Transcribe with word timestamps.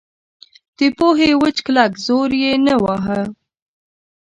د 0.77 0.79
پوهې 0.97 1.29
وچ 1.41 1.57
کلک 1.65 1.91
زور 2.05 2.29
یې 2.41 2.53
نه 2.65 2.75
واهه. 2.83 3.21